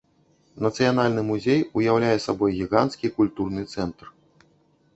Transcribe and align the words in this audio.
Нацыянальны 0.65 1.21
музей 1.31 1.61
уяўляе 1.81 2.15
сабой 2.25 2.51
гіганцкі 2.63 3.13
культурны 3.19 3.61
цэнтр. 3.77 4.13